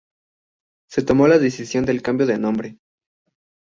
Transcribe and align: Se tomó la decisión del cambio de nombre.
Se 0.89 1.03
tomó 1.03 1.27
la 1.27 1.37
decisión 1.37 1.85
del 1.85 2.01
cambio 2.01 2.25
de 2.25 2.39
nombre. 2.39 2.79